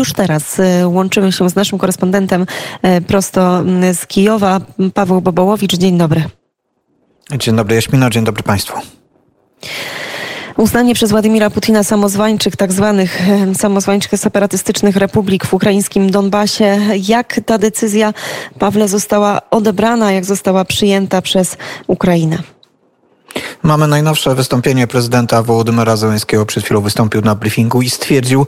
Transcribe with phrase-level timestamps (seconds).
[0.00, 2.46] Już teraz e, łączymy się z naszym korespondentem
[2.82, 3.62] e, prosto
[3.92, 4.60] z Kijowa,
[4.94, 5.76] Paweł Bobołowicz.
[5.76, 6.24] Dzień dobry.
[7.38, 8.80] Dzień dobry Jaśmino, dzień dobry Państwu.
[10.56, 16.78] Uznanie przez Władimira Putina samozwańczych, tak zwanych e, samozwańczych separatystycznych republik w ukraińskim Donbasie.
[16.96, 18.14] Jak ta decyzja,
[18.58, 21.56] Pawle, została odebrana, jak została przyjęta przez
[21.86, 22.38] Ukrainę?
[23.62, 26.46] Mamy najnowsze wystąpienie prezydenta Wołodymyra Zełenskiego.
[26.46, 28.46] Przed chwilą wystąpił na briefingu i stwierdził,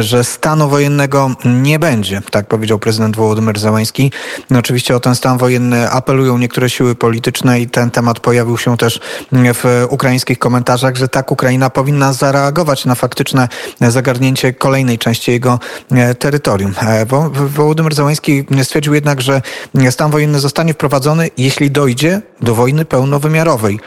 [0.00, 2.22] że stanu wojennego nie będzie.
[2.30, 4.12] Tak powiedział prezydent Wołodymyr Zełenski.
[4.50, 8.76] No, oczywiście o ten stan wojenny apelują niektóre siły polityczne i ten temat pojawił się
[8.76, 9.00] też
[9.32, 13.48] w ukraińskich komentarzach, że tak Ukraina powinna zareagować na faktyczne
[13.80, 16.74] zagarnięcie kolejnej części jego e, terytorium.
[16.80, 19.42] E, Wołodymyr Zełenski stwierdził jednak, że
[19.90, 23.80] stan wojenny zostanie wprowadzony, jeśli dojdzie do wojny pełnowymiarowej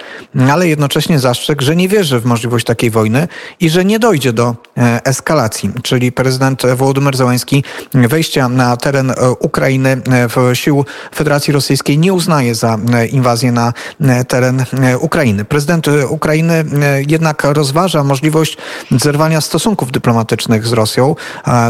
[0.61, 3.28] ale jednocześnie zastrzegł, że nie wierzy w możliwość takiej wojny
[3.60, 5.72] i że nie dojdzie do e, eskalacji.
[5.84, 12.14] Czyli prezydent Wołodymyr Załański wejścia na teren e, Ukrainy e, w sił Federacji Rosyjskiej nie
[12.14, 12.78] uznaje za
[13.12, 13.74] inwazję na
[14.28, 14.66] teren
[15.00, 15.46] Ukrainy.
[15.46, 16.66] Prezydent Ukrainy
[17.08, 18.58] jednak rozważa możliwość
[18.92, 21.16] zerwania stosunków dyplomatycznych z Rosją.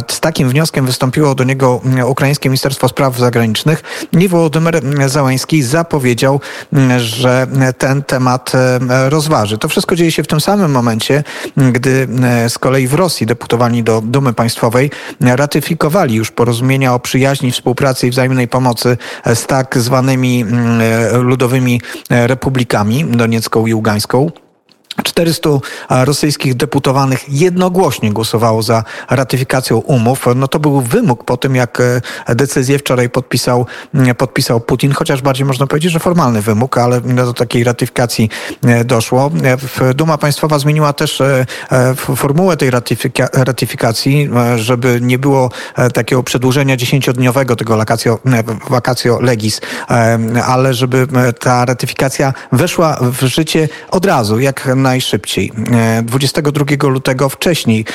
[0.08, 3.84] Z takim wnioskiem wystąpiło do niego ukraińskie Ministerstwo Spraw Zagranicznych
[4.20, 6.40] i Wołodymyr Załański zapowiedział,
[6.98, 7.48] że
[7.78, 8.52] ten temat
[9.10, 9.58] rozważy.
[9.58, 11.24] To wszystko dzieje się w tym samym momencie,
[11.72, 17.52] gdy e, z kolei w Rosji deputowani do Dumy Państwowej ratyfikowali już porozumienia o przyjaźni,
[17.52, 18.98] współpracy i wzajemnej pomocy
[19.34, 20.46] z tak zwanymi
[21.14, 24.32] e, ludowymi e, republikami Doniecką i Ługańską.
[25.04, 25.50] 400
[25.90, 30.26] rosyjskich deputowanych jednogłośnie głosowało za ratyfikacją umów.
[30.36, 33.66] No to był wymóg po tym, jak e, decyzję wczoraj podpisał,
[34.18, 38.30] podpisał Putin, chociaż bardziej można powiedzieć, że formalny wymóg, ale do takiej ratyfikacji
[38.64, 39.32] e, doszło.
[39.82, 41.22] E, Duma Państwowa zmieniła też
[42.16, 45.50] formułę tej ratyfika ratyfikacji, żeby nie było
[45.94, 47.78] takiego przedłużenia dziesięciodniowego tego
[48.70, 49.62] vacatio legis,
[50.46, 51.08] ale żeby
[51.40, 55.52] ta ratyfikacja weszła w życie od razu, jak najszybciej.
[56.04, 57.86] 22 e, lutego wcześniej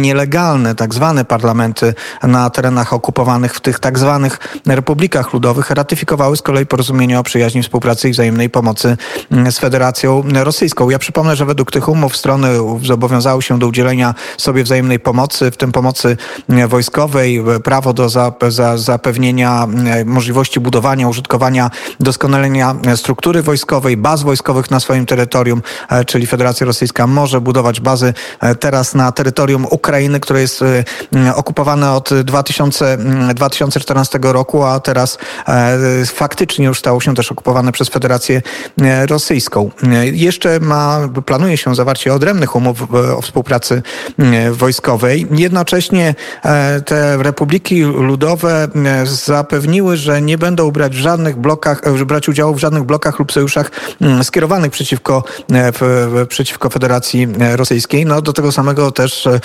[0.00, 6.42] nielegalne tak zwane parlamenty na terenach okupowanych w tych tak zwanych republikach ludowych ratyfikowały z
[6.42, 8.96] kolei porozumienie o przyjaźni, współpracy i wzajemnej pomocy
[9.50, 10.90] z Federacją Rosyjską.
[10.90, 12.48] Ja przypomnę, że według tych umów strony
[12.82, 16.16] zobowiązały się do udzielenia sobie wzajemnej pomocy, w tym pomocy
[16.68, 18.08] wojskowej, prawo do
[18.76, 19.66] zapewnienia
[20.04, 21.70] możliwości budowania, użytkowania,
[22.00, 28.14] doskonalenia struktury wojskowej, baz wojskowych na swoim terytorium, e, czyli Federacja Rosyjska może budować bazy
[28.40, 30.84] e, teraz na terytorium Ukrainy, które jest e,
[31.34, 32.98] okupowane od 2000,
[33.34, 38.42] 2014 roku, a teraz e, faktycznie już stało się też okupowane przez Federację
[39.08, 39.70] Rosyjską.
[40.12, 43.82] Jeszcze ma, planuje się zawarcie odrębnych umów o współpracy
[44.50, 45.26] wojskowej.
[45.30, 46.14] Jednocześnie
[46.84, 48.68] te republiki ludowe
[49.04, 53.70] zapewniły, że nie będą brać w żadnych blokach, brać udziału w żadnych blokach lub sojuszach
[54.22, 55.24] skierowanych przeciwko
[56.28, 58.06] przeciwko Federacji Rosyjskiej.
[58.06, 59.40] No do tego samego też e,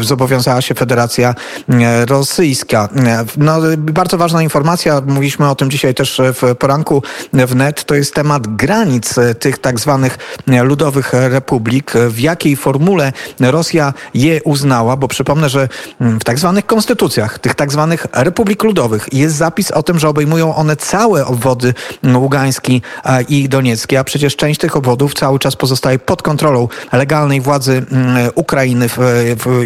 [0.00, 1.34] zobowiązała się Federacja
[1.68, 2.88] e, Rosyjska.
[3.36, 8.14] No, bardzo ważna informacja, mówiliśmy o tym dzisiaj też w poranku w net, to jest
[8.14, 15.48] temat granic tych tak zwanych ludowych republik, w jakiej formule Rosja je uznała, bo przypomnę,
[15.48, 15.68] że
[16.00, 20.54] w tak zwanych konstytucjach tych tak zwanych republik ludowych jest zapis o tym, że obejmują
[20.54, 21.74] one całe obwody
[22.14, 27.40] Ługański e, i Doniecki, a przecież część tych obwodów cały czas pozostaje pod kontrolą legalnej
[27.40, 28.86] władzy mm, Ukrainy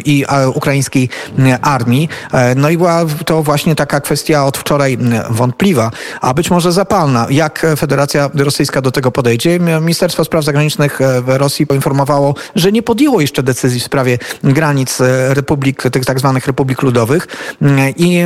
[0.05, 0.25] i
[0.55, 2.09] ukraińskiej mm, armii.
[2.33, 5.91] E, no i była to właśnie taka kwestia od wczoraj mm, wątpliwa,
[6.21, 7.27] a być może zapalna.
[7.31, 9.59] Jak Federacja Rosyjska do tego podejdzie?
[9.59, 15.35] Ministerstwo Spraw Zagranicznych e, Rosji poinformowało, że nie podjęło jeszcze decyzji w sprawie granic e,
[15.35, 17.27] republik, tych tak zwanych republik ludowych
[17.97, 18.23] i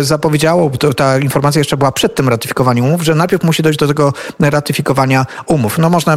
[0.00, 4.12] zapowiedziało, ta informacja jeszcze była przed tym ratyfikowaniem umów, że najpierw musi dojść do tego
[4.40, 5.78] ratyfikowania umów.
[5.78, 6.16] No można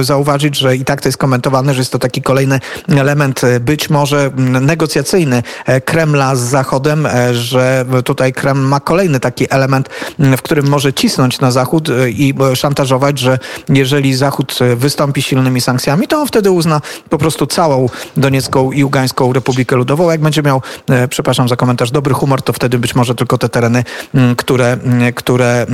[0.00, 3.90] zauważyć, że i tak to jest komentowane, że jest to taki kolejny element e, być
[3.90, 4.30] może
[4.60, 9.88] negocjacyjny e, Kremla z Zachodem, e, że tutaj Kreml ma kolejny taki element,
[10.18, 13.38] w którym może cisnąć na Zachód i szantażować, że
[13.68, 19.32] jeżeli Zachód wystąpi silnymi sankcjami, to on wtedy uzna po prostu całą Doniecką i Ugańską
[19.32, 20.10] Republikę Ludową.
[20.10, 20.62] Jak będzie miał,
[21.08, 23.84] przepraszam za komentarz, dobry humor, to wtedy być może tylko te tereny,
[24.36, 24.78] które,
[25.14, 25.66] które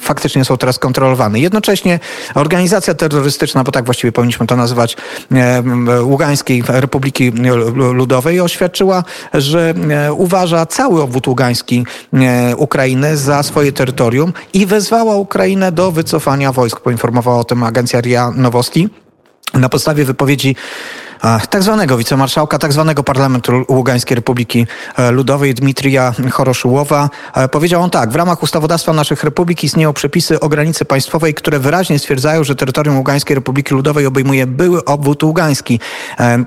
[0.00, 1.40] faktycznie są teraz kontrolowane.
[1.40, 2.00] Jednocześnie
[2.34, 4.96] organizacja organizacja terrorystyczna, bo tak właściwie powinniśmy to nazywać,
[5.32, 5.62] e,
[6.02, 7.32] Ługańskiej Republiki
[7.92, 9.04] Ludowej oświadczyła,
[9.34, 15.92] że e, uważa cały obwód ługański e, Ukrainy za swoje terytorium i wezwała Ukrainę do
[15.92, 16.80] wycofania wojsk.
[16.80, 18.88] Poinformowała o tym agencja RIA Nowosti.
[19.54, 20.56] Na podstawie wypowiedzi
[21.50, 24.66] tak zwanego wicemarszałka, tak zwanego Parlamentu Ługańskiej Republiki
[25.10, 27.10] Ludowej Dmitrija Choroszułowa.
[27.50, 31.98] Powiedział on tak, w ramach ustawodawstwa naszych republik istnieją przepisy o granicy państwowej, które wyraźnie
[31.98, 35.80] stwierdzają, że terytorium Ługańskiej Republiki Ludowej obejmuje były obwód ługański.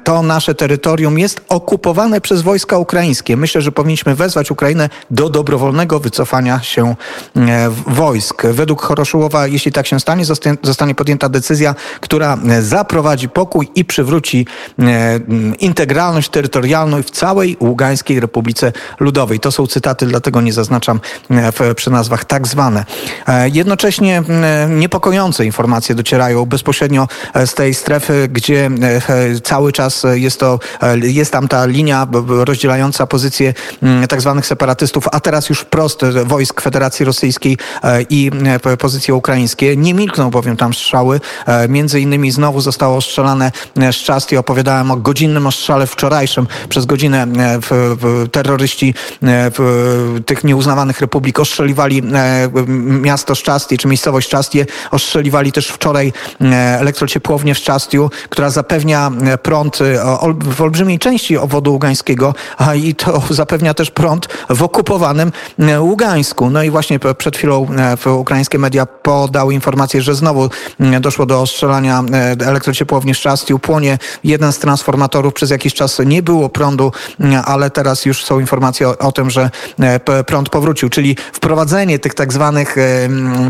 [0.03, 3.37] To nasze terytorium jest okupowane przez wojska ukraińskie.
[3.37, 6.95] Myślę, że powinniśmy wezwać Ukrainę do dobrowolnego wycofania się
[7.87, 8.43] wojsk.
[8.45, 10.25] Według Choroszułowa, jeśli tak się stanie,
[10.63, 14.47] zostanie podjęta decyzja, która zaprowadzi pokój i przywróci
[15.59, 19.39] integralność terytorialną w całej Ługańskiej Republice Ludowej.
[19.39, 20.99] To są cytaty, dlatego nie zaznaczam
[21.29, 22.85] w, przy nazwach tak zwane.
[23.53, 24.23] Jednocześnie
[24.69, 27.07] niepokojące informacje docierają bezpośrednio
[27.45, 28.69] z tej strefy, gdzie
[29.43, 30.59] cały czas jest to,
[31.01, 33.53] jest tam ta linia rozdzielająca pozycje
[34.09, 37.57] tak zwanych separatystów, a teraz już wprost wojsk Federacji Rosyjskiej
[38.09, 38.31] i
[38.79, 39.77] pozycje ukraińskie.
[39.77, 41.19] Nie milkną bowiem tam strzały.
[41.69, 43.51] Między innymi znowu zostało ostrzelane
[43.91, 46.47] Szczast i opowiadałem o godzinnym ostrzale wczorajszym.
[46.69, 47.27] Przez godzinę
[48.31, 48.93] terroryści
[50.25, 52.01] tych nieuznawanych republik ostrzeliwali
[52.77, 54.65] miasto Szczastie, czy miejscowość Szczastie.
[54.91, 56.13] Ostrzeliwali też wczoraj
[56.79, 59.11] elektrociepłownię w Szczastiu, która zapewnia
[59.43, 59.79] prąd
[60.43, 65.31] w olbrzymiej części obwodu ługańskiego, a i to zapewnia też prąd w okupowanym
[65.79, 66.49] Ługańsku.
[66.49, 67.67] No i właśnie przed chwilą
[68.17, 70.49] ukraińskie media podały informację, że znowu
[71.01, 72.03] doszło do ostrzelania
[72.45, 73.59] elektrociepłowni w Szczastiu.
[73.59, 73.97] Płonie
[74.41, 75.33] jeden z transformatorów.
[75.33, 76.91] Przez jakiś czas nie było prądu,
[77.45, 79.49] ale teraz już są informacje o, o tym, że
[80.25, 80.89] prąd powrócił.
[80.89, 82.75] Czyli wprowadzenie tych tak zwanych,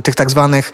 [0.03, 0.71] tych tak zwanych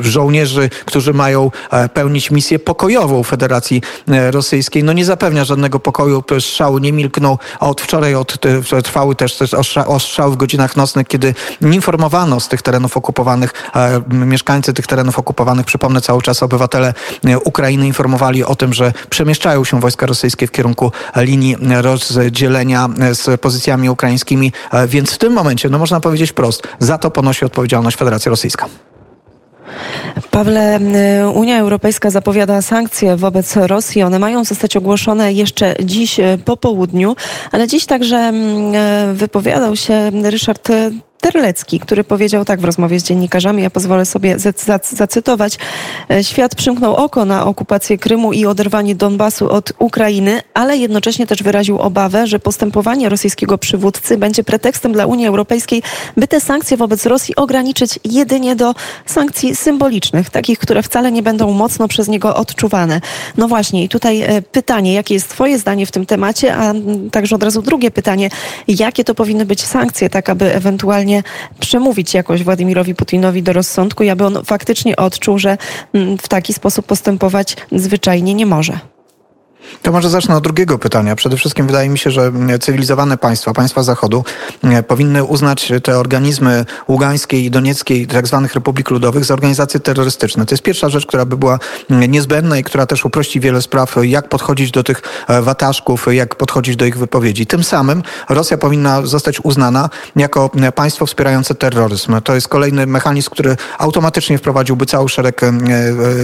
[0.00, 1.50] żołnierzy, którzy mają
[1.94, 3.82] pełnić misję pokojową Federacji
[4.30, 6.22] Rosyjskiej, no nie zapewnia żadnego pokoju.
[6.40, 7.38] Strzały nie milkną.
[7.60, 8.38] Od wczoraj od,
[8.84, 9.54] trwały też, też
[9.86, 13.52] ostrzały w godzinach nocnych, kiedy nie informowano z tych terenów okupowanych,
[14.10, 16.94] mieszkańcy tych terenów okupowanych, przypomnę cały czas obywatele
[17.44, 18.11] Ukrainy informowali
[18.46, 24.52] o tym, że przemieszczają się wojska rosyjskie w kierunku linii rozdzielenia z pozycjami ukraińskimi,
[24.86, 28.66] więc w tym momencie, no można powiedzieć prost, za to ponosi odpowiedzialność Federacja Rosyjska.
[30.30, 30.80] Pawle,
[31.34, 34.02] Unia Europejska zapowiada sankcje wobec Rosji.
[34.02, 37.16] One mają zostać ogłoszone jeszcze dziś y, po południu,
[37.52, 38.32] ale dziś także
[39.10, 40.68] y, wypowiadał się Ryszard
[41.22, 44.36] Terlecki, który powiedział tak w rozmowie z dziennikarzami, ja pozwolę sobie
[44.92, 45.58] zacytować.
[46.10, 51.42] E, świat przymknął oko na okupację Krymu i oderwanie Donbasu od Ukrainy, ale jednocześnie też
[51.42, 55.82] wyraził obawę, że postępowanie rosyjskiego przywódcy będzie pretekstem dla Unii Europejskiej,
[56.16, 58.74] by te sankcje wobec Rosji ograniczyć jedynie do
[59.06, 63.00] sankcji symbolicznych, takich, które wcale nie będą mocno przez niego odczuwane.
[63.36, 66.74] No właśnie, i tutaj e, pytanie, jakie jest Twoje zdanie w tym temacie, a
[67.12, 68.30] także od razu drugie pytanie,
[68.68, 71.11] jakie to powinny być sankcje, tak aby ewentualnie
[71.60, 75.58] przemówić jakoś Władimirowi Putinowi do rozsądku, aby on faktycznie odczuł, że
[75.92, 78.78] mm, w taki sposób postępować zwyczajnie nie może.
[79.82, 81.16] To może zacznę od drugiego pytania.
[81.16, 84.24] Przede wszystkim wydaje mi się, że cywilizowane państwa, państwa Zachodu
[84.88, 90.46] powinny uznać te organizmy ługańskiej i donieckiej tak zwanych republik ludowych za organizacje terrorystyczne.
[90.46, 91.58] To jest pierwsza rzecz, która by była
[91.90, 96.76] niezbędna i która też uprości wiele spraw, jak podchodzić do tych e, wataszków, jak podchodzić
[96.76, 97.46] do ich wypowiedzi.
[97.46, 102.20] Tym samym Rosja powinna zostać uznana jako państwo wspierające terroryzm.
[102.20, 105.52] To jest kolejny mechanizm, który automatycznie wprowadziłby cały szereg e,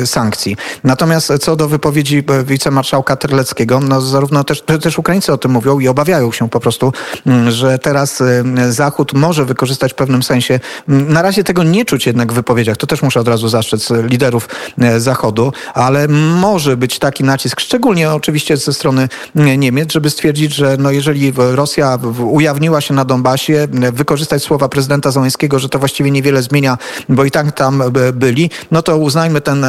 [0.02, 0.56] e, sankcji.
[0.84, 5.88] Natomiast co do wypowiedzi wicemarszałka Terleckiego, no zarówno też, też Ukraińcy o tym mówią i
[5.88, 6.92] obawiają się po prostu,
[7.26, 11.84] mm, że teraz y, Zachód może wykorzystać w pewnym sensie, mm, na razie tego nie
[11.84, 14.48] czuć jednak w wypowiedziach, to też muszę od razu zastrzec liderów
[14.82, 16.08] y, Zachodu, ale
[16.40, 21.32] może być taki nacisk, szczególnie oczywiście ze strony y, Niemiec, żeby stwierdzić, że no jeżeli
[21.36, 21.98] Rosja
[22.30, 27.30] ujawniła się na Donbasie, wykorzystać słowa prezydenta Załęskiego, że to właściwie niewiele zmienia, bo i
[27.30, 27.82] tak tam
[28.12, 29.66] byli, no to uznajmy ten,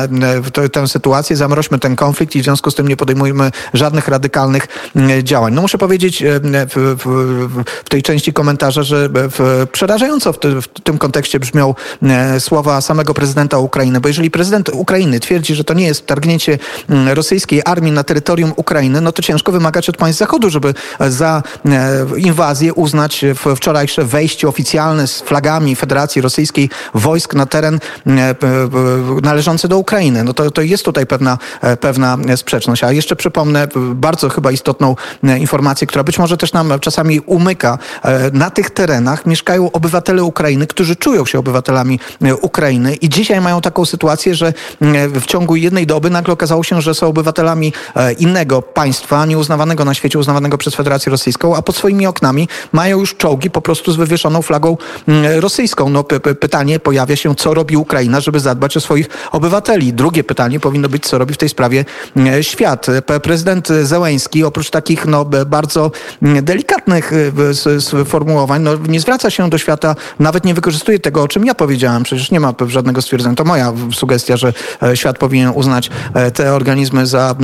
[0.72, 5.24] tę sytuację, zamroźmy ten konflikt i w związku z tym nie podejmujmy żadnych radykalnych mm,
[5.24, 5.54] działań.
[5.54, 6.40] No muszę powiedzieć e,
[7.84, 9.10] w, tej części komentarza, że
[9.72, 14.70] przerażająco w, ty, w tym kontekście brzmią e, słowa samego prezydenta Ukrainy, bo jeżeli prezydent
[14.70, 19.22] Ukrainy twierdzi, że to nie jest targnięcie mm, rosyjskiej armii na terytorium Ukrainy, no to
[19.22, 20.74] ciężko wymagać od państw Zachodu, żeby
[21.08, 23.26] za e, inwazję uznać
[23.56, 27.80] wczorajsze wejście oficjalne z flagami Federacji Rosyjskiej wojsk na teren
[29.24, 30.24] należący do Ukrainy.
[30.24, 31.38] No to, to jest tutaj pewna,
[31.80, 32.84] pewna sprzeczność.
[32.84, 34.96] A jeszcze przypomnę, przypomnę bardzo chyba istotną
[35.40, 37.78] informację, która być może też nam czasami umyka.
[38.34, 42.00] Na tych terenach mieszkają obywatele Ukrainy, którzy czują się obywatelami
[42.42, 44.54] Ukrainy i dzisiaj mają taką sytuację, że
[45.14, 47.74] w ciągu jednej doby nagle okazało się, że są obywatelami
[48.18, 53.16] innego państwa, nieuznawanego na świecie, uznawanego przez Federację Rosyjską, a pod swoimi oknami mają już
[53.16, 54.78] czołgi po prostu z wywieszoną flagą
[55.40, 55.90] rosyjską.
[55.90, 56.04] No,
[56.40, 59.94] pytanie pojawia się, co robi Ukraina, żeby zadbać o swoich obywateli.
[59.94, 61.86] Drugie pytanie powinno być, co robi w tej sprawie
[62.42, 62.88] świat.
[63.30, 67.12] Prezydent Zełęński oprócz takich no, bardzo delikatnych
[67.80, 72.04] sformułowań no, nie zwraca się do świata, nawet nie wykorzystuje tego, o czym ja powiedziałem.
[72.04, 73.36] Przecież nie ma żadnego stwierdzenia.
[73.36, 74.54] To moja sugestia, że
[74.94, 75.90] świat powinien uznać
[76.34, 77.36] te organizmy za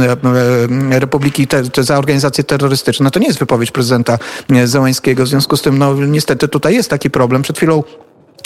[0.90, 3.04] republiki, te, za organizacje terrorystyczne.
[3.04, 4.18] No to nie jest wypowiedź prezydenta
[4.66, 5.24] Zełańskiego.
[5.24, 7.42] W związku z tym, no niestety tutaj jest taki problem.
[7.42, 7.84] Przed chwilą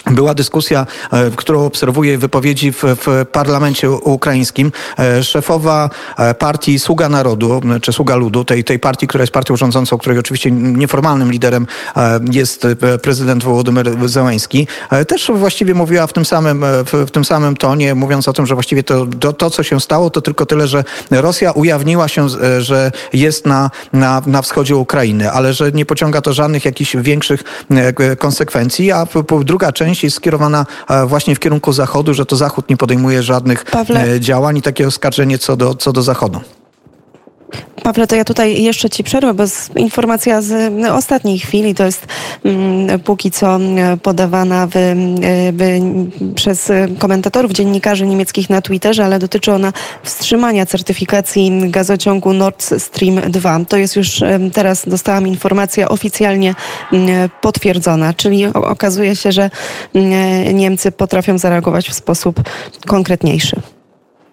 [0.09, 4.71] była dyskusja, e, którą obserwuję wypowiedzi w, w, parlamencie ukraińskim.
[4.99, 9.57] E, szefowa e, partii Sługa Narodu, czy Sługa Ludu, tej, tej partii, która jest partią
[9.57, 11.67] rządzącą, której oczywiście nieformalnym liderem
[12.31, 12.67] jest
[13.01, 14.67] prezydent Wołodymyr Zełański,
[15.07, 18.53] też właściwie mówiła w tym samym, w, w tym samym tonie, mówiąc o tym, że
[18.53, 22.27] właściwie to, to, to, co się stało, to tylko tyle, że Rosja ujawniła się,
[22.59, 27.43] że jest na, na, na wschodzie Ukrainy, ale że nie pociąga to żadnych jakichś większych
[28.19, 29.07] konsekwencji, a
[29.43, 33.65] druga część jest skierowana e, właśnie w kierunku Zachodu, że to Zachód nie podejmuje żadnych
[33.65, 34.03] Pawle.
[34.03, 36.39] E, działań i takie oskarżenie co do, co do Zachodu.
[37.83, 39.43] Pawle, to ja tutaj jeszcze Ci przerwę, bo
[39.75, 42.05] informacja z ostatniej chwili to jest
[42.45, 44.71] mm, póki co mm, podawana w,
[45.53, 45.79] w,
[46.35, 53.59] przez komentatorów, dziennikarzy niemieckich na Twitterze, ale dotyczy ona wstrzymania certyfikacji gazociągu Nord Stream 2.
[53.69, 54.21] To jest już
[54.53, 56.55] teraz, dostałam informacja oficjalnie
[56.93, 59.49] mm, potwierdzona, czyli okazuje się, że
[60.53, 62.41] Niemcy potrafią zareagować w sposób
[62.87, 63.61] konkretniejszy.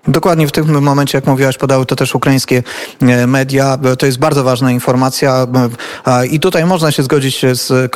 [0.09, 2.63] Dokładnie w tym momencie, jak mówiłaś, podały to też ukraińskie
[3.01, 3.79] e, media.
[3.99, 5.47] To jest bardzo ważna informacja
[6.31, 7.93] i tutaj można się zgodzić z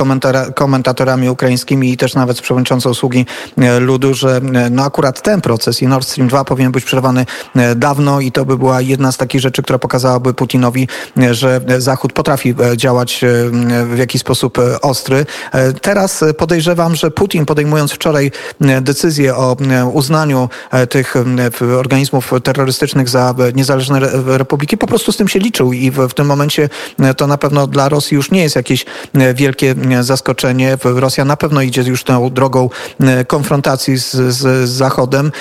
[0.54, 3.26] komentatorami ukraińskimi i też nawet z przewodniczącą usługi
[3.58, 7.26] e, ludu, że e, no akurat ten proces i Nord Stream 2 powinien być przerwany
[7.76, 10.88] dawno i to by była jedna z takich rzeczy, która pokazałaby Putinowi,
[11.30, 13.24] że Zachód potrafi działać
[13.84, 15.26] w jakiś sposób ostry.
[15.82, 18.30] Teraz podejrzewam, że Putin podejmując wczoraj
[18.80, 19.56] decyzję o
[19.92, 20.48] uznaniu
[20.88, 21.14] tych
[21.78, 26.14] organizacji organizmów terrorystycznych za niezależne republiki, po prostu z tym się liczył i w, w
[26.14, 30.02] tym momencie e, to na pewno dla Rosji już nie jest jakieś e, wielkie e,
[30.02, 30.78] zaskoczenie.
[30.84, 32.70] Rosja na pewno idzie już tą drogą
[33.26, 35.32] konfrontacji z, z Zachodem.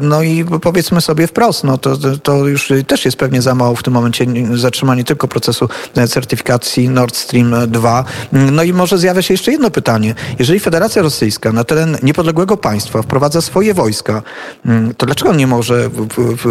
[0.00, 3.82] No i powiedzmy sobie wprost, no to, to już też jest pewnie za mało w
[3.82, 5.68] tym momencie zatrzymanie tylko procesu
[6.08, 8.04] certyfikacji Nord Stream 2.
[8.32, 10.14] No i może zjawia się jeszcze jedno pytanie.
[10.38, 14.22] Jeżeli Federacja Rosyjska na teren niepodległego państwa wprowadza swoje wojska,
[14.66, 15.90] mm, to dlaczego nie może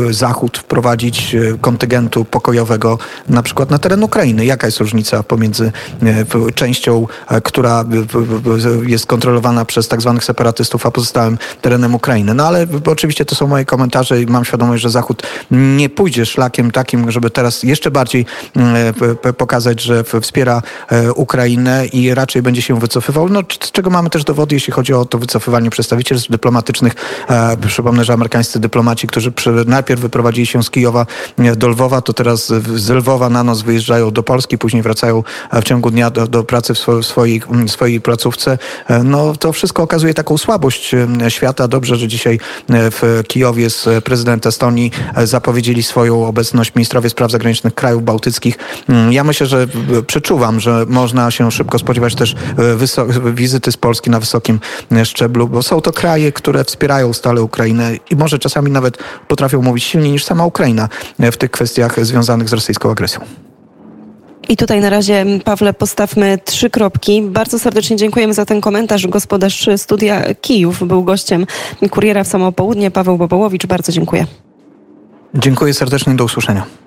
[0.10, 2.98] Zachód wprowadzić e, kontyngentu pokojowego
[3.29, 4.46] na przykład na teren Ukrainy.
[4.46, 5.72] Jaka jest różnica pomiędzy
[6.03, 7.86] e, częścią, e, która
[8.86, 12.34] jest kontrolowana przez tak zwanych separatystów, a pozostałym terenem Ukrainy?
[12.34, 16.72] No ale oczywiście to są moje komentarze i mam świadomość, że Zachód nie pójdzie szlakiem
[16.72, 18.25] takim, żeby teraz jeszcze bardziej
[19.38, 20.62] pokazać, że wspiera
[21.15, 23.29] Ukrainę i raczej będzie się wycofywał.
[23.29, 26.93] No, z czego mamy też dowody, jeśli chodzi o to wycofywanie przedstawicielstw dyplomatycznych.
[27.67, 29.31] Przypomnę, że amerykańscy dyplomaci, którzy
[29.65, 31.05] najpierw wyprowadzili się z Kijowa
[31.57, 35.91] do Lwowa, to teraz z Lwowa na noc wyjeżdżają do Polski, później wracają w ciągu
[35.91, 38.57] dnia do, do pracy w swojej, swojej placówce.
[39.03, 40.95] No to wszystko okazuje taką słabość
[41.29, 41.67] świata.
[41.67, 44.91] Dobrze, że dzisiaj w Kijowie z prezydent Estonii
[45.24, 48.57] zapowiedzieli swoją obecność ministrowie spraw zagranicznych krajów bałtyckich.
[49.10, 49.67] Ja myślę, że
[50.07, 52.36] przeczuwam, że można się szybko spodziewać też
[53.33, 54.60] wizyty z Polski na wysokim
[55.03, 58.98] szczeblu, bo są to kraje, które wspierają stale Ukrainę i może czasami nawet
[59.32, 63.22] potrafią mówić silniej niż sama Ukraina w tych kwestiach związanych z rosyjską agresją.
[64.50, 67.22] I tutaj na razie, Pawle, postawmy trzy kropki.
[67.22, 69.08] Bardzo serdecznie dziękujemy za ten komentarz.
[69.08, 71.46] Gospodarz studia Kijów był gościem
[71.92, 72.92] kuriera w samo południe.
[72.92, 74.26] Paweł Bobołowicz, bardzo dziękuję.
[75.36, 76.66] Dziękuję serdecznie, do usłyszenia.